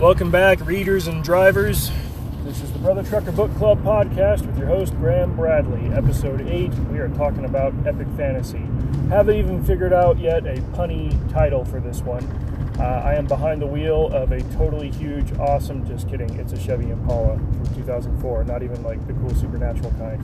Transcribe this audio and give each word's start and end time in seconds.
Welcome 0.00 0.30
back, 0.30 0.60
readers 0.66 1.06
and 1.06 1.24
drivers. 1.24 1.90
This 2.44 2.60
is 2.60 2.70
the 2.70 2.78
Brother 2.80 3.02
Trucker 3.02 3.32
Book 3.32 3.50
Club 3.54 3.82
podcast 3.82 4.44
with 4.44 4.58
your 4.58 4.66
host, 4.66 4.94
Graham 4.96 5.34
Bradley. 5.34 5.86
Episode 5.94 6.42
8, 6.46 6.68
we 6.90 6.98
are 6.98 7.08
talking 7.08 7.46
about 7.46 7.72
epic 7.86 8.06
fantasy. 8.14 8.60
Haven't 9.08 9.36
even 9.36 9.64
figured 9.64 9.94
out 9.94 10.18
yet 10.18 10.46
a 10.46 10.56
punny 10.76 11.32
title 11.32 11.64
for 11.64 11.80
this 11.80 12.02
one. 12.02 12.22
Uh, 12.78 12.82
I 13.06 13.14
am 13.14 13.26
behind 13.26 13.62
the 13.62 13.66
wheel 13.66 14.08
of 14.08 14.32
a 14.32 14.42
totally 14.52 14.90
huge, 14.90 15.32
awesome, 15.38 15.86
just 15.86 16.10
kidding, 16.10 16.28
it's 16.38 16.52
a 16.52 16.60
Chevy 16.60 16.90
Impala 16.90 17.38
from 17.38 17.74
2004, 17.74 18.44
not 18.44 18.62
even 18.62 18.82
like 18.82 19.04
the 19.06 19.14
cool 19.14 19.34
supernatural 19.34 19.92
kind. 19.92 20.22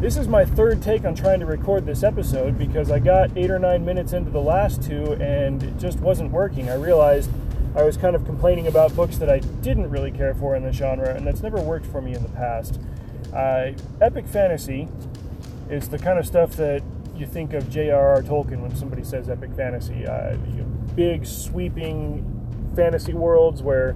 This 0.00 0.16
is 0.16 0.28
my 0.28 0.44
third 0.44 0.80
take 0.80 1.04
on 1.04 1.16
trying 1.16 1.40
to 1.40 1.46
record 1.46 1.86
this 1.86 2.04
episode 2.04 2.56
because 2.56 2.92
I 2.92 3.00
got 3.00 3.36
eight 3.36 3.50
or 3.50 3.58
nine 3.58 3.84
minutes 3.84 4.12
into 4.12 4.30
the 4.30 4.40
last 4.40 4.80
two 4.80 5.14
and 5.14 5.60
it 5.60 5.76
just 5.76 5.98
wasn't 5.98 6.30
working. 6.30 6.70
I 6.70 6.74
realized 6.74 7.30
I 7.78 7.84
was 7.84 7.96
kind 7.96 8.16
of 8.16 8.24
complaining 8.26 8.66
about 8.66 8.96
books 8.96 9.18
that 9.18 9.30
I 9.30 9.38
didn't 9.38 9.88
really 9.88 10.10
care 10.10 10.34
for 10.34 10.56
in 10.56 10.64
the 10.64 10.72
genre, 10.72 11.14
and 11.14 11.24
that's 11.24 11.44
never 11.44 11.60
worked 11.60 11.86
for 11.86 12.02
me 12.02 12.12
in 12.12 12.24
the 12.24 12.28
past. 12.30 12.80
Uh, 13.32 13.70
epic 14.00 14.26
fantasy 14.26 14.88
is 15.70 15.88
the 15.88 15.96
kind 15.96 16.18
of 16.18 16.26
stuff 16.26 16.56
that 16.56 16.82
you 17.14 17.24
think 17.24 17.52
of 17.52 17.70
J.R.R. 17.70 18.20
Tolkien 18.22 18.62
when 18.62 18.74
somebody 18.74 19.04
says 19.04 19.28
epic 19.28 19.54
fantasy. 19.54 20.04
Uh, 20.04 20.32
you 20.48 20.62
know, 20.62 20.64
big, 20.96 21.24
sweeping 21.24 22.72
fantasy 22.74 23.12
worlds 23.12 23.62
where 23.62 23.94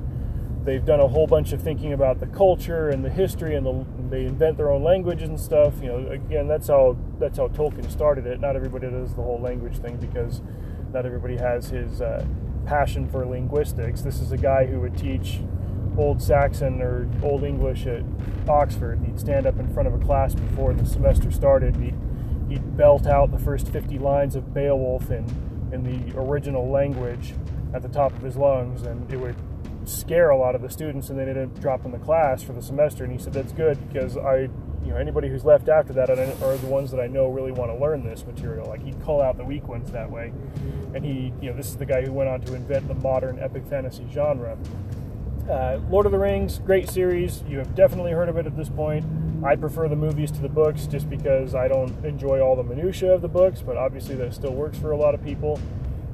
they've 0.62 0.84
done 0.84 1.00
a 1.00 1.08
whole 1.08 1.26
bunch 1.26 1.52
of 1.52 1.60
thinking 1.60 1.92
about 1.92 2.20
the 2.20 2.26
culture 2.28 2.88
and 2.88 3.04
the 3.04 3.10
history, 3.10 3.56
and 3.56 3.66
the, 3.66 3.84
they 4.10 4.26
invent 4.26 4.58
their 4.58 4.70
own 4.70 4.84
languages 4.84 5.28
and 5.28 5.40
stuff. 5.40 5.74
You 5.82 5.88
know, 5.88 6.06
again, 6.12 6.46
that's 6.46 6.68
how 6.68 6.96
that's 7.18 7.36
how 7.36 7.48
Tolkien 7.48 7.90
started 7.90 8.28
it. 8.28 8.38
Not 8.38 8.54
everybody 8.54 8.88
does 8.88 9.12
the 9.16 9.22
whole 9.22 9.40
language 9.40 9.78
thing 9.78 9.96
because 9.96 10.40
not 10.92 11.04
everybody 11.04 11.36
has 11.36 11.70
his 11.70 12.00
uh, 12.00 12.24
passion 12.66 13.08
for 13.08 13.24
linguistics. 13.26 14.02
This 14.02 14.20
is 14.20 14.32
a 14.32 14.36
guy 14.36 14.66
who 14.66 14.80
would 14.80 14.96
teach 14.96 15.40
Old 15.96 16.22
Saxon 16.22 16.80
or 16.80 17.08
Old 17.22 17.44
English 17.44 17.86
at 17.86 18.02
Oxford. 18.48 19.00
He'd 19.04 19.20
stand 19.20 19.46
up 19.46 19.58
in 19.58 19.72
front 19.72 19.88
of 19.88 19.94
a 19.94 20.04
class 20.04 20.34
before 20.34 20.72
the 20.72 20.86
semester 20.86 21.30
started. 21.30 21.76
He'd, 21.76 21.94
he'd 22.48 22.76
belt 22.76 23.06
out 23.06 23.30
the 23.30 23.38
first 23.38 23.68
50 23.68 23.98
lines 23.98 24.36
of 24.36 24.54
Beowulf 24.54 25.10
in, 25.10 25.26
in 25.72 25.82
the 25.82 26.18
original 26.18 26.68
language 26.68 27.34
at 27.74 27.82
the 27.82 27.88
top 27.88 28.12
of 28.12 28.22
his 28.22 28.36
lungs, 28.36 28.82
and 28.82 29.10
it 29.12 29.18
would 29.18 29.36
scare 29.84 30.30
a 30.30 30.36
lot 30.36 30.54
of 30.54 30.62
the 30.62 30.70
students, 30.70 31.10
and 31.10 31.18
they 31.18 31.24
didn't 31.24 31.60
drop 31.60 31.84
in 31.84 31.90
the 31.90 31.98
class 31.98 32.42
for 32.42 32.52
the 32.52 32.62
semester. 32.62 33.04
And 33.04 33.12
he 33.12 33.18
said, 33.18 33.32
That's 33.32 33.52
good 33.52 33.78
because 33.88 34.16
I 34.16 34.48
you 34.84 34.90
know 34.90 34.96
anybody 34.96 35.28
who's 35.28 35.44
left 35.44 35.68
after 35.68 35.92
that 35.92 36.10
are 36.10 36.16
the 36.56 36.66
ones 36.66 36.90
that 36.90 37.00
I 37.00 37.06
know 37.06 37.28
really 37.28 37.52
want 37.52 37.70
to 37.70 37.76
learn 37.76 38.04
this 38.04 38.26
material. 38.26 38.66
Like 38.66 38.82
he'd 38.82 39.00
call 39.02 39.20
out 39.20 39.36
the 39.36 39.44
weak 39.44 39.68
ones 39.68 39.90
that 39.92 40.10
way, 40.10 40.32
and 40.94 41.04
he 41.04 41.32
you 41.40 41.50
know 41.50 41.56
this 41.56 41.68
is 41.68 41.76
the 41.76 41.86
guy 41.86 42.02
who 42.02 42.12
went 42.12 42.28
on 42.28 42.40
to 42.42 42.54
invent 42.54 42.88
the 42.88 42.94
modern 42.94 43.38
epic 43.38 43.66
fantasy 43.66 44.06
genre. 44.12 44.56
Uh, 45.48 45.80
Lord 45.90 46.06
of 46.06 46.12
the 46.12 46.18
Rings, 46.18 46.58
great 46.60 46.88
series. 46.88 47.42
You 47.48 47.58
have 47.58 47.74
definitely 47.74 48.12
heard 48.12 48.28
of 48.28 48.36
it 48.36 48.46
at 48.46 48.56
this 48.56 48.68
point. 48.68 49.04
I 49.44 49.56
prefer 49.56 49.88
the 49.88 49.96
movies 49.96 50.30
to 50.32 50.40
the 50.40 50.48
books 50.48 50.86
just 50.86 51.10
because 51.10 51.54
I 51.56 51.66
don't 51.66 52.04
enjoy 52.04 52.40
all 52.40 52.54
the 52.54 52.62
minutia 52.62 53.12
of 53.12 53.22
the 53.22 53.28
books, 53.28 53.60
but 53.60 53.76
obviously 53.76 54.14
that 54.16 54.34
still 54.34 54.52
works 54.52 54.78
for 54.78 54.92
a 54.92 54.96
lot 54.96 55.14
of 55.14 55.24
people. 55.24 55.58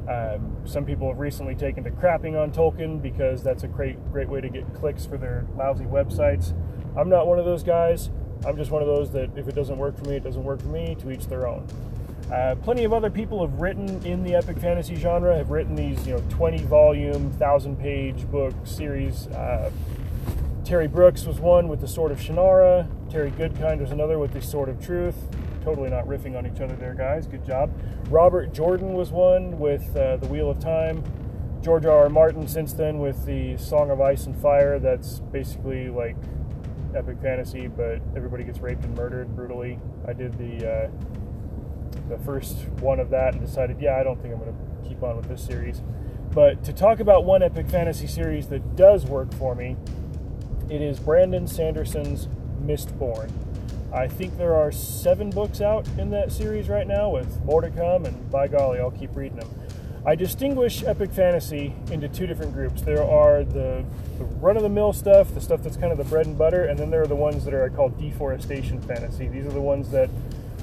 Um, 0.08 0.56
some 0.64 0.86
people 0.86 1.08
have 1.08 1.18
recently 1.18 1.54
taken 1.54 1.84
to 1.84 1.90
crapping 1.90 2.42
on 2.42 2.50
Tolkien 2.50 3.02
because 3.02 3.42
that's 3.42 3.64
a 3.64 3.68
great 3.68 4.02
great 4.10 4.28
way 4.28 4.40
to 4.40 4.48
get 4.48 4.72
clicks 4.72 5.04
for 5.04 5.18
their 5.18 5.46
lousy 5.56 5.84
websites. 5.84 6.54
I'm 6.96 7.10
not 7.10 7.26
one 7.26 7.38
of 7.38 7.44
those 7.44 7.62
guys. 7.62 8.08
I'm 8.46 8.56
just 8.56 8.70
one 8.70 8.82
of 8.82 8.88
those 8.88 9.10
that 9.12 9.30
if 9.36 9.48
it 9.48 9.54
doesn't 9.54 9.78
work 9.78 9.96
for 9.96 10.04
me, 10.04 10.16
it 10.16 10.24
doesn't 10.24 10.44
work 10.44 10.60
for 10.60 10.68
me, 10.68 10.96
to 11.00 11.10
each 11.10 11.26
their 11.26 11.46
own. 11.46 11.66
Uh, 12.32 12.54
plenty 12.62 12.84
of 12.84 12.92
other 12.92 13.10
people 13.10 13.40
have 13.46 13.58
written 13.58 14.04
in 14.04 14.22
the 14.22 14.34
epic 14.34 14.58
fantasy 14.58 14.94
genre, 14.94 15.36
have 15.36 15.50
written 15.50 15.74
these, 15.74 16.06
you 16.06 16.14
know, 16.14 16.22
20 16.28 16.58
volume, 16.64 17.30
1,000 17.30 17.76
page 17.76 18.26
book 18.30 18.54
series. 18.64 19.28
Uh, 19.28 19.70
Terry 20.64 20.88
Brooks 20.88 21.24
was 21.24 21.40
one 21.40 21.68
with 21.68 21.80
The 21.80 21.88
Sword 21.88 22.12
of 22.12 22.18
Shannara. 22.18 22.86
Terry 23.10 23.30
Goodkind 23.30 23.80
was 23.80 23.90
another 23.90 24.18
with 24.18 24.34
The 24.34 24.42
Sword 24.42 24.68
of 24.68 24.84
Truth. 24.84 25.16
Totally 25.64 25.88
not 25.88 26.06
riffing 26.06 26.36
on 26.36 26.46
each 26.46 26.60
other 26.60 26.76
there, 26.76 26.92
guys. 26.92 27.26
Good 27.26 27.46
job. 27.46 27.72
Robert 28.10 28.52
Jordan 28.52 28.92
was 28.92 29.10
one 29.10 29.58
with 29.58 29.96
uh, 29.96 30.18
The 30.18 30.26
Wheel 30.26 30.50
of 30.50 30.60
Time. 30.60 31.02
George 31.62 31.86
R. 31.86 32.04
R. 32.04 32.08
Martin 32.10 32.46
since 32.46 32.74
then 32.74 32.98
with 32.98 33.24
The 33.24 33.56
Song 33.56 33.90
of 33.90 34.02
Ice 34.02 34.26
and 34.26 34.36
Fire. 34.36 34.78
That's 34.78 35.20
basically 35.20 35.88
like 35.88 36.16
epic 36.94 37.18
fantasy, 37.20 37.68
but 37.68 38.00
everybody 38.16 38.44
gets 38.44 38.60
raped 38.60 38.84
and 38.84 38.96
murdered 38.96 39.34
brutally. 39.34 39.78
I 40.06 40.12
did 40.12 40.36
the 40.38 40.70
uh, 40.70 40.90
the 42.08 42.18
first 42.18 42.56
one 42.80 43.00
of 43.00 43.10
that 43.10 43.34
and 43.34 43.44
decided, 43.44 43.80
yeah, 43.80 43.96
I 43.98 44.02
don't 44.02 44.20
think 44.20 44.34
I'm 44.34 44.40
going 44.40 44.54
to 44.54 44.88
keep 44.88 45.02
on 45.02 45.16
with 45.16 45.28
this 45.28 45.44
series. 45.44 45.82
But 46.30 46.64
to 46.64 46.72
talk 46.72 47.00
about 47.00 47.24
one 47.24 47.42
epic 47.42 47.68
fantasy 47.68 48.06
series 48.06 48.48
that 48.48 48.76
does 48.76 49.06
work 49.06 49.34
for 49.34 49.54
me, 49.54 49.76
it 50.68 50.82
is 50.82 50.98
Brandon 50.98 51.46
Sanderson's 51.46 52.28
Mistborn. 52.62 53.30
I 53.92 54.06
think 54.06 54.36
there 54.36 54.54
are 54.54 54.70
seven 54.70 55.30
books 55.30 55.60
out 55.62 55.88
in 55.98 56.10
that 56.10 56.30
series 56.30 56.68
right 56.68 56.86
now, 56.86 57.08
with 57.08 57.42
more 57.44 57.62
to 57.62 57.70
come, 57.70 58.04
and 58.04 58.30
by 58.30 58.48
golly, 58.48 58.78
I'll 58.78 58.90
keep 58.90 59.16
reading 59.16 59.38
them. 59.38 59.48
I 60.06 60.14
distinguish 60.14 60.84
epic 60.84 61.12
fantasy 61.12 61.74
into 61.90 62.08
two 62.08 62.26
different 62.26 62.54
groups. 62.54 62.82
There 62.82 63.02
are 63.02 63.44
the, 63.44 63.84
the 64.16 64.24
run 64.24 64.56
of 64.56 64.62
the 64.62 64.68
mill 64.68 64.92
stuff, 64.92 65.34
the 65.34 65.40
stuff 65.40 65.62
that's 65.62 65.76
kind 65.76 65.92
of 65.92 65.98
the 65.98 66.04
bread 66.04 66.26
and 66.26 66.38
butter, 66.38 66.64
and 66.64 66.78
then 66.78 66.90
there 66.90 67.02
are 67.02 67.06
the 67.06 67.16
ones 67.16 67.44
that 67.44 67.52
are 67.52 67.68
called 67.70 67.98
deforestation 67.98 68.80
fantasy. 68.80 69.28
These 69.28 69.44
are 69.46 69.52
the 69.52 69.60
ones 69.60 69.90
that 69.90 70.08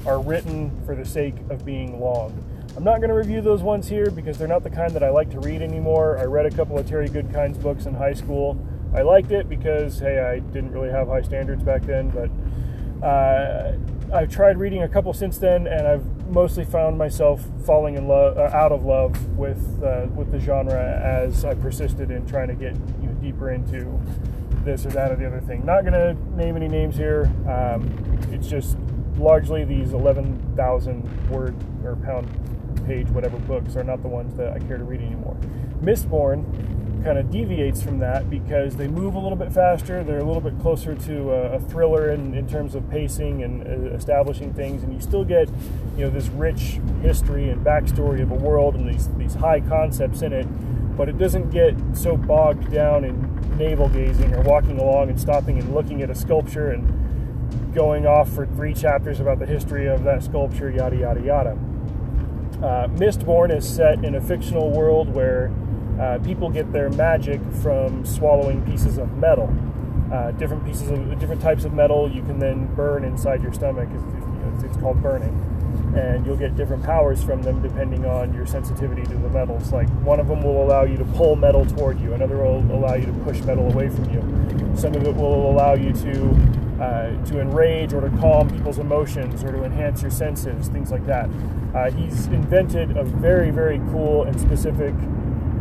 are 0.06 0.19
written 0.19 0.72
for 0.85 0.96
the 0.96 1.06
sake 1.06 1.35
of 1.50 1.66
being 1.66 2.00
long. 2.00 2.44
I'm 2.78 2.84
not 2.84 2.97
going 2.97 3.09
to 3.09 3.16
review 3.16 3.41
those 3.41 3.62
ones 3.62 3.88
here 3.88 4.09
because 4.09 4.38
they're 4.38 4.47
not 4.47 4.63
the 4.63 4.69
kind 4.69 4.91
that 4.94 5.03
I 5.03 5.09
like 5.09 5.29
to 5.31 5.40
read 5.40 5.62
anymore. 5.62 6.17
I 6.17 6.25
read 6.25 6.46
a 6.46 6.52
couple 6.52 6.78
of 6.78 6.88
Terry 6.88 7.07
Goodkind's 7.07 7.57
books 7.57 7.85
in 7.85 7.94
high 7.94 8.13
school. 8.13 8.57
I 8.94 9.02
liked 9.02 9.31
it 9.31 9.47
because, 9.47 10.00
hey, 10.00 10.19
I 10.19 10.40
didn't 10.40 10.72
really 10.72 10.90
have 10.90 11.07
high 11.07 11.22
standards 11.22 11.63
back 11.63 11.84
then, 11.84 12.09
but 12.09 13.06
uh, 13.06 13.78
I've 14.13 14.29
tried 14.29 14.57
reading 14.57 14.84
a 14.84 14.90
couple 14.90 15.13
since 15.13 15.38
then, 15.38 15.67
and 15.67 15.88
I've 15.88 16.15
mostly 16.28 16.66
found 16.66 16.97
myself 16.97 17.44
falling 17.66 17.96
in 17.96 18.08
love, 18.08 18.38
uh, 18.38 18.56
out 18.56 18.72
of 18.72 18.84
love 18.84 19.38
with 19.38 19.84
uh, 19.84 20.08
with 20.16 20.31
the 20.31 20.40
genre 20.40 21.00
as 21.03 21.46
I 21.46 21.53
persisted 21.53 22.12
in 22.12 22.25
trying 22.25 22.47
to 22.47 22.56
get 22.56 22.75
you 23.02 23.08
know, 23.08 23.13
deeper 23.22 23.52
into 23.52 24.00
this 24.64 24.85
or 24.85 24.90
that 24.90 25.12
or 25.12 25.16
the 25.16 25.28
other 25.28 25.41
thing. 25.41 25.66
Not 25.66 25.81
to 25.85 26.14
name 26.35 26.56
any 26.56 26.68
names 26.68 26.96
here. 26.96 27.31
Um, 27.47 28.19
it's 28.31 28.47
just 28.47 28.78
largely 29.18 29.64
these 29.64 29.94
11,000 29.94 31.30
word 31.30 31.56
or 31.85 31.96
pound 31.97 32.28
page 32.85 33.08
whatever 33.09 33.38
books 33.40 33.75
are 33.75 33.84
not 33.84 34.02
the 34.02 34.08
ones 34.08 34.35
that 34.35 34.52
I 34.52 34.59
care 34.59 34.78
to 34.78 34.84
read 34.84 35.02
anymore. 35.02 35.38
Mistborn 35.81 36.44
kind 37.06 37.20
of 37.20 37.30
deviates 37.30 37.84
from 37.84 38.00
that 38.00 38.32
because 38.32 38.76
they 38.76 38.88
move 38.88 39.14
a 39.14 39.20
little 39.20 39.38
bit 39.38 39.52
faster. 39.54 40.04
They're 40.04 40.20
a 40.20 40.24
little 40.24 40.42
bit 40.42 40.60
closer 40.60 40.96
to 40.96 41.32
a, 41.32 41.60
thriller 41.60 42.10
in, 42.10 42.34
in, 42.34 42.48
terms 42.50 42.74
of 42.74 42.90
pacing 42.90 43.44
and 43.44 43.62
uh, 43.62 43.96
establishing 43.96 44.54
things, 44.54 44.82
and 44.82 44.92
you 44.92 45.00
still 45.00 45.24
get 45.24 45.48
you 45.96 46.06
know 46.06 46.10
this 46.10 46.28
rich 46.30 46.80
history 47.04 47.50
and 47.50 47.64
backstory 47.64 48.24
of 48.24 48.32
a 48.32 48.36
world 48.36 48.74
and 48.74 48.90
these 48.90 49.08
these 49.18 49.36
high 49.36 49.60
concepts 49.60 50.24
in 50.24 50.34
it. 50.34 50.48
But 50.98 51.08
it 51.08 51.20
doesn't 51.20 51.52
get 51.52 51.76
so 51.94 52.18
bogged 52.18 52.72
down 52.72 53.04
in 53.04 53.58
navel 53.58 53.88
gazing 53.90 54.34
or 54.34 54.42
walking 54.42 54.80
along 54.80 55.10
and 55.10 55.22
stopping 55.22 55.60
and 55.60 55.76
looking 55.76 56.02
at 56.02 56.10
a 56.10 56.16
sculpture 56.16 56.72
and 56.72 57.76
going 57.76 58.08
off 58.08 58.32
for 58.34 58.48
three 58.48 58.74
chapters 58.74 59.20
about 59.20 59.38
the 59.38 59.46
history 59.46 59.88
of 59.88 60.04
that 60.06 60.24
sculpture, 60.24 60.72
yada 60.72 60.96
yada 60.96 61.22
yada. 61.22 61.52
Uh, 62.64 62.88
Mistborn 62.88 63.56
is 63.56 63.68
set 63.68 64.04
in 64.04 64.16
a 64.16 64.22
fictional 64.22 64.72
world 64.72 65.14
where 65.14 65.52
uh, 66.00 66.20
people 66.20 66.50
get 66.50 66.72
their 66.74 66.90
magic 66.90 67.40
from 67.62 68.06
swallowing 68.06 68.66
pieces 68.66 68.98
of 68.98 69.16
metal. 69.18 69.54
Uh, 70.12 70.32
different 70.32 70.64
pieces 70.66 70.90
of 70.92 71.20
different 71.20 71.42
types 71.42 71.66
of 71.66 71.74
metal 71.74 72.10
you 72.12 72.22
can 72.24 72.38
then 72.38 72.74
burn 72.76 73.04
inside 73.04 73.42
your 73.42 73.54
stomach. 73.54 73.90
It's, 73.92 74.64
it's, 74.64 74.78
called 74.78 75.02
burning, 75.02 75.34
and 75.98 76.26
you'll 76.26 76.38
get 76.38 76.56
different 76.56 76.84
powers 76.84 77.24
from 77.24 77.42
them 77.42 77.62
depending 77.62 78.06
on 78.06 78.34
your 78.34 78.46
sensitivity 78.46 79.03
to 79.03 79.18
the 79.18 79.30
metals. 79.30 79.72
Like 79.72 79.90
one 80.02 80.20
of 80.20 80.28
them 80.28 80.44
will 80.44 80.64
allow 80.64 80.84
you 80.84 80.97
to 80.97 81.06
pull 81.06 81.36
metal 81.36 81.66
toward 81.66 82.00
you, 82.00 82.14
another 82.14 82.38
will 82.38 82.59
allow 82.72 82.94
you 82.94 83.06
to 83.06 83.14
push 83.24 83.41
metal 83.41 83.72
away 83.72 83.90
from 83.90 84.09
you. 84.14 84.22
Some 84.78 84.94
of 84.94 85.03
it 85.03 85.16
will 85.16 85.50
allow 85.50 85.74
you 85.74 85.91
to 85.94 86.82
uh, 86.82 87.26
to 87.26 87.40
enrage 87.40 87.94
or 87.94 88.02
to 88.02 88.09
calm 88.18 88.50
people's 88.50 88.80
emotions 88.80 89.44
or 89.44 89.52
to 89.52 89.64
enhance 89.64 90.02
your 90.02 90.12
senses, 90.12 90.68
things 90.68 90.91
like 90.91 91.06
that. 91.06 91.30
Uh, 91.74 91.90
he's 91.91 92.28
invented 92.28 92.96
a 92.98 93.03
very 93.03 93.50
very 93.50 93.80
cool 93.91 94.24
and 94.24 94.40
specific 94.40 94.94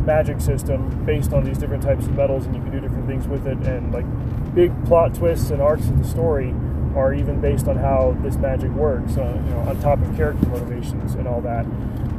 magic 0.05 0.39
system 0.39 1.03
based 1.05 1.33
on 1.33 1.43
these 1.43 1.57
different 1.57 1.83
types 1.83 2.05
of 2.05 2.15
metals, 2.15 2.45
and 2.45 2.55
you 2.55 2.61
can 2.61 2.71
do 2.71 2.79
different 2.79 3.07
things 3.07 3.27
with 3.27 3.47
it. 3.47 3.57
And 3.59 3.93
like 3.93 4.05
big 4.53 4.71
plot 4.85 5.13
twists 5.13 5.49
and 5.49 5.61
arcs 5.61 5.87
of 5.87 5.97
the 5.97 6.07
story 6.07 6.53
are 6.95 7.13
even 7.13 7.41
based 7.41 7.67
on 7.67 7.75
how 7.75 8.17
this 8.21 8.37
magic 8.37 8.71
works. 8.71 9.17
Uh, 9.17 9.41
you 9.45 9.51
know, 9.51 9.59
on 9.59 9.79
top 9.81 9.99
of 9.99 10.15
character 10.15 10.47
motivations 10.47 11.15
and 11.15 11.27
all 11.27 11.41
that. 11.41 11.65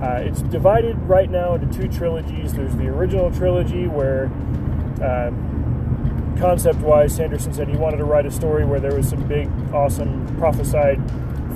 Uh, 0.02 0.20
it's 0.20 0.42
divided 0.42 0.96
right 1.08 1.30
now 1.30 1.54
into 1.54 1.66
two 1.78 1.88
trilogies. 1.88 2.52
There's 2.52 2.76
the 2.76 2.88
original 2.88 3.30
trilogy 3.30 3.86
where. 3.86 4.26
Um, 5.02 5.54
concept 6.38 6.80
wise, 6.80 7.16
Sanderson 7.16 7.52
said 7.54 7.66
he 7.66 7.76
wanted 7.76 7.96
to 7.96 8.04
write 8.04 8.26
a 8.26 8.30
story 8.30 8.64
where 8.64 8.78
there 8.78 8.94
was 8.94 9.08
some 9.08 9.26
big, 9.26 9.48
awesome, 9.72 10.36
prophesied 10.36 11.00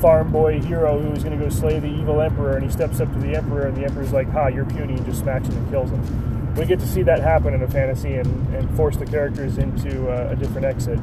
farm 0.01 0.33
boy 0.33 0.61
hero 0.61 0.99
who 0.99 1.11
was 1.11 1.23
going 1.23 1.39
to 1.39 1.45
go 1.45 1.51
slay 1.51 1.79
the 1.79 1.89
evil 1.89 2.21
emperor, 2.21 2.57
and 2.57 2.65
he 2.65 2.71
steps 2.71 3.01
up 3.01 3.13
to 3.13 3.19
the 3.19 3.35
emperor, 3.37 3.67
and 3.67 3.77
the 3.77 3.85
emperor's 3.85 4.13
like, 4.13 4.29
"Ha, 4.31 4.49
you're 4.49 4.65
puny," 4.65 4.95
and 4.95 5.05
just 5.05 5.21
smacks 5.21 5.49
him 5.49 5.57
and 5.57 5.71
kills 5.71 5.91
him. 5.91 6.55
we 6.55 6.65
get 6.65 6.81
to 6.81 6.87
see 6.87 7.03
that 7.03 7.21
happen 7.21 7.55
in 7.55 7.63
a 7.63 7.69
fantasy 7.69 8.15
and, 8.15 8.55
and 8.55 8.69
force 8.77 8.97
the 8.97 9.07
characters 9.07 9.59
into 9.59 10.11
uh, 10.11 10.33
a 10.33 10.37
different 10.37 10.67
exit 10.67 10.99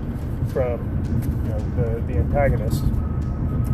from 0.52 0.80
you 1.44 1.50
know, 1.50 1.60
the, 1.76 2.14
the 2.14 2.20
antagonist. 2.20 2.84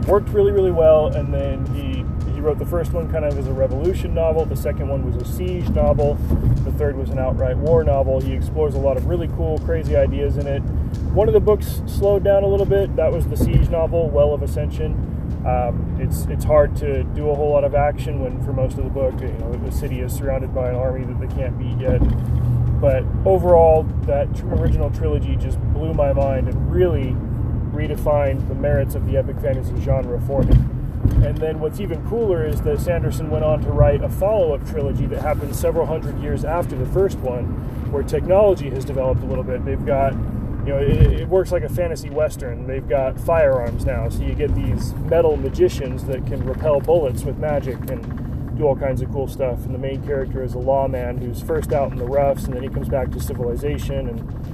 Worked 0.07 0.29
really, 0.29 0.51
really 0.51 0.71
well, 0.71 1.07
and 1.07 1.33
then 1.33 1.65
he 1.73 2.03
he 2.33 2.41
wrote 2.41 2.57
the 2.57 2.65
first 2.65 2.91
one 2.91 3.09
kind 3.11 3.23
of 3.23 3.37
as 3.37 3.47
a 3.47 3.53
revolution 3.53 4.13
novel. 4.13 4.45
The 4.45 4.55
second 4.55 4.89
one 4.89 5.05
was 5.05 5.15
a 5.15 5.25
siege 5.25 5.69
novel. 5.69 6.15
The 6.65 6.71
third 6.73 6.97
was 6.97 7.09
an 7.09 7.19
outright 7.19 7.55
war 7.57 7.83
novel. 7.83 8.19
He 8.19 8.33
explores 8.33 8.73
a 8.73 8.79
lot 8.79 8.97
of 8.97 9.05
really 9.05 9.27
cool, 9.29 9.59
crazy 9.59 9.95
ideas 9.95 10.37
in 10.37 10.47
it. 10.47 10.61
One 11.13 11.27
of 11.27 11.33
the 11.33 11.39
books 11.39 11.81
slowed 11.85 12.23
down 12.23 12.43
a 12.43 12.47
little 12.47 12.65
bit. 12.65 12.95
That 12.95 13.11
was 13.11 13.27
the 13.27 13.37
siege 13.37 13.69
novel, 13.69 14.09
Well 14.09 14.33
of 14.33 14.41
Ascension. 14.41 15.12
Um, 15.45 15.97
it's 15.99 16.25
it's 16.25 16.45
hard 16.45 16.75
to 16.77 17.03
do 17.03 17.29
a 17.29 17.35
whole 17.35 17.51
lot 17.51 17.63
of 17.63 17.75
action 17.75 18.21
when 18.21 18.41
for 18.43 18.53
most 18.53 18.77
of 18.77 18.85
the 18.85 18.89
book, 18.89 19.19
you 19.19 19.27
know, 19.39 19.51
the 19.51 19.71
city 19.71 19.99
is 19.99 20.13
surrounded 20.13 20.55
by 20.55 20.69
an 20.69 20.75
army 20.75 21.05
that 21.05 21.19
they 21.19 21.35
can't 21.35 21.57
beat 21.59 21.77
yet. 21.77 21.99
But 22.79 23.03
overall, 23.25 23.83
that 24.03 24.27
original 24.41 24.89
trilogy 24.89 25.35
just 25.35 25.59
blew 25.73 25.93
my 25.93 26.13
mind 26.13 26.47
and 26.47 26.71
really 26.71 27.15
redefined 27.73 28.47
the 28.47 28.55
merits 28.55 28.95
of 28.95 29.05
the 29.05 29.17
epic 29.17 29.39
fantasy 29.39 29.79
genre 29.81 30.19
for 30.21 30.43
me. 30.43 30.55
And 31.25 31.37
then 31.37 31.59
what's 31.59 31.79
even 31.81 32.07
cooler 32.07 32.45
is 32.45 32.61
that 32.61 32.79
Sanderson 32.79 33.29
went 33.29 33.43
on 33.43 33.61
to 33.61 33.69
write 33.69 34.03
a 34.03 34.09
follow 34.09 34.53
up 34.53 34.65
trilogy 34.69 35.05
that 35.07 35.21
happened 35.21 35.55
several 35.55 35.85
hundred 35.85 36.19
years 36.21 36.45
after 36.45 36.77
the 36.77 36.85
first 36.85 37.17
one, 37.19 37.45
where 37.91 38.03
technology 38.03 38.69
has 38.69 38.85
developed 38.85 39.21
a 39.21 39.25
little 39.25 39.43
bit. 39.43 39.65
They've 39.65 39.85
got, 39.85 40.13
you 40.65 40.73
know, 40.73 40.79
it, 40.79 41.21
it 41.21 41.27
works 41.27 41.51
like 41.51 41.63
a 41.63 41.69
fantasy 41.69 42.09
western. 42.09 42.67
They've 42.67 42.87
got 42.87 43.19
firearms 43.19 43.85
now, 43.85 44.09
so 44.09 44.23
you 44.23 44.33
get 44.33 44.55
these 44.55 44.93
metal 44.93 45.35
magicians 45.35 46.05
that 46.05 46.25
can 46.25 46.43
repel 46.45 46.79
bullets 46.79 47.23
with 47.23 47.37
magic 47.37 47.77
and 47.89 48.57
do 48.57 48.65
all 48.65 48.75
kinds 48.75 49.01
of 49.01 49.11
cool 49.11 49.27
stuff. 49.27 49.65
And 49.65 49.73
the 49.73 49.79
main 49.79 50.03
character 50.05 50.43
is 50.43 50.53
a 50.53 50.59
lawman 50.59 51.17
who's 51.17 51.41
first 51.41 51.73
out 51.73 51.91
in 51.91 51.97
the 51.97 52.05
roughs, 52.05 52.45
and 52.45 52.53
then 52.53 52.63
he 52.63 52.69
comes 52.69 52.87
back 52.87 53.11
to 53.11 53.19
civilization 53.19 54.07
and 54.07 54.53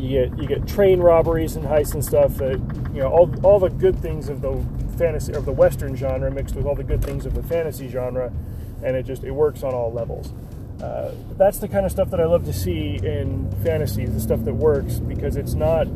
you 0.00 0.26
get 0.26 0.38
you 0.38 0.46
get 0.46 0.66
train 0.66 1.00
robberies 1.00 1.56
and 1.56 1.66
heists 1.66 1.94
and 1.94 2.04
stuff 2.04 2.36
that 2.36 2.58
you 2.94 3.00
know 3.00 3.08
all, 3.08 3.30
all 3.44 3.58
the 3.58 3.68
good 3.68 3.98
things 3.98 4.28
of 4.28 4.40
the 4.40 4.64
fantasy 4.96 5.32
of 5.32 5.44
the 5.44 5.52
western 5.52 5.94
genre 5.94 6.30
mixed 6.30 6.54
with 6.54 6.64
all 6.64 6.74
the 6.74 6.84
good 6.84 7.04
things 7.04 7.26
of 7.26 7.34
the 7.34 7.42
fantasy 7.42 7.88
genre 7.88 8.32
and 8.82 8.96
it 8.96 9.04
just 9.04 9.24
it 9.24 9.30
works 9.32 9.62
on 9.62 9.74
all 9.74 9.92
levels 9.92 10.32
uh, 10.82 11.12
that's 11.36 11.58
the 11.58 11.68
kind 11.68 11.86
of 11.86 11.92
stuff 11.92 12.10
that 12.10 12.20
I 12.20 12.24
love 12.24 12.44
to 12.44 12.52
see 12.52 12.96
in 12.96 13.50
fantasies 13.62 14.12
the 14.12 14.20
stuff 14.20 14.44
that 14.44 14.54
works 14.54 14.94
because 14.98 15.36
it's 15.36 15.54
not 15.54 15.86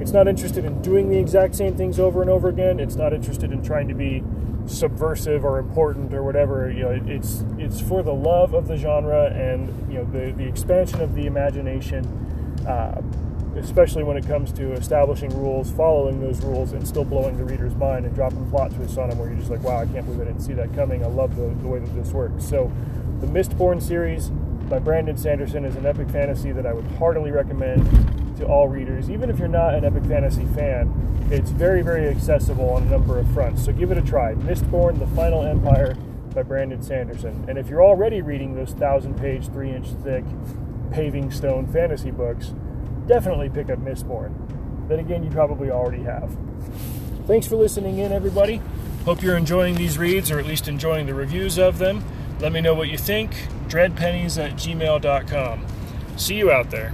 it's 0.00 0.10
not 0.10 0.26
interested 0.26 0.64
in 0.64 0.82
doing 0.82 1.08
the 1.08 1.18
exact 1.18 1.54
same 1.54 1.76
things 1.76 2.00
over 2.00 2.20
and 2.20 2.30
over 2.30 2.48
again 2.48 2.80
it's 2.80 2.96
not 2.96 3.12
interested 3.12 3.52
in 3.52 3.62
trying 3.62 3.88
to 3.88 3.94
be 3.94 4.22
subversive 4.66 5.44
or 5.44 5.58
important 5.58 6.12
or 6.12 6.22
whatever 6.22 6.70
you 6.70 6.82
know 6.82 6.90
it, 6.90 7.08
it's 7.08 7.44
it's 7.58 7.80
for 7.80 8.02
the 8.02 8.12
love 8.12 8.54
of 8.54 8.66
the 8.66 8.76
genre 8.76 9.26
and 9.26 9.68
you 9.92 9.98
know 9.98 10.04
the 10.06 10.32
the 10.32 10.46
expansion 10.46 11.00
of 11.00 11.14
the 11.14 11.26
imagination 11.26 12.04
uh, 12.66 13.00
especially 13.56 14.02
when 14.02 14.16
it 14.16 14.26
comes 14.26 14.52
to 14.52 14.72
establishing 14.72 15.30
rules, 15.38 15.70
following 15.72 16.20
those 16.20 16.42
rules, 16.42 16.72
and 16.72 16.86
still 16.86 17.04
blowing 17.04 17.36
the 17.36 17.44
reader's 17.44 17.74
mind 17.76 18.04
and 18.04 18.14
dropping 18.14 18.48
plot 18.50 18.74
twists 18.74 18.96
on 18.96 19.08
them 19.08 19.18
where 19.18 19.28
you're 19.28 19.38
just 19.38 19.50
like, 19.50 19.62
wow, 19.62 19.78
I 19.80 19.86
can't 19.86 20.04
believe 20.04 20.20
I 20.20 20.24
didn't 20.24 20.40
see 20.40 20.54
that 20.54 20.74
coming. 20.74 21.04
I 21.04 21.08
love 21.08 21.36
the, 21.36 21.46
the 21.62 21.68
way 21.68 21.78
that 21.78 21.94
this 21.94 22.12
works. 22.12 22.44
So, 22.44 22.70
the 23.20 23.26
Mistborn 23.26 23.82
series 23.82 24.28
by 24.68 24.78
Brandon 24.78 25.16
Sanderson 25.16 25.64
is 25.64 25.76
an 25.76 25.86
epic 25.86 26.08
fantasy 26.10 26.52
that 26.52 26.66
I 26.66 26.72
would 26.72 26.86
heartily 26.92 27.30
recommend 27.30 28.36
to 28.38 28.46
all 28.46 28.68
readers. 28.68 29.10
Even 29.10 29.30
if 29.30 29.38
you're 29.38 29.48
not 29.48 29.74
an 29.74 29.84
epic 29.84 30.04
fantasy 30.04 30.44
fan, 30.46 31.28
it's 31.30 31.50
very, 31.50 31.82
very 31.82 32.08
accessible 32.08 32.70
on 32.70 32.82
a 32.82 32.86
number 32.86 33.18
of 33.18 33.30
fronts. 33.32 33.64
So, 33.64 33.72
give 33.72 33.90
it 33.90 33.98
a 33.98 34.02
try. 34.02 34.34
Mistborn, 34.34 34.98
The 34.98 35.06
Final 35.08 35.44
Empire 35.44 35.94
by 36.34 36.42
Brandon 36.42 36.82
Sanderson. 36.82 37.44
And 37.48 37.56
if 37.56 37.68
you're 37.68 37.84
already 37.84 38.20
reading 38.22 38.54
those 38.54 38.72
thousand 38.72 39.14
page, 39.18 39.46
three 39.48 39.70
inch 39.70 39.88
thick 40.02 40.24
paving 40.90 41.30
stone 41.30 41.66
fantasy 41.72 42.10
books, 42.10 42.54
definitely 43.06 43.48
pick 43.48 43.70
up 43.70 43.78
Mistborn. 43.78 44.34
Then 44.88 44.98
again, 44.98 45.22
you 45.22 45.30
probably 45.30 45.70
already 45.70 46.02
have. 46.02 46.36
Thanks 47.26 47.46
for 47.46 47.56
listening 47.56 47.98
in, 47.98 48.12
everybody. 48.12 48.60
Hope 49.04 49.22
you're 49.22 49.36
enjoying 49.36 49.76
these 49.76 49.98
reads, 49.98 50.30
or 50.30 50.38
at 50.38 50.46
least 50.46 50.66
enjoying 50.68 51.06
the 51.06 51.14
reviews 51.14 51.58
of 51.58 51.78
them. 51.78 52.04
Let 52.44 52.52
me 52.52 52.60
know 52.60 52.74
what 52.74 52.90
you 52.90 52.98
think. 52.98 53.30
Dreadpennies 53.68 54.36
at 54.36 54.52
gmail.com. 54.56 55.64
See 56.18 56.34
you 56.34 56.52
out 56.52 56.70
there. 56.70 56.92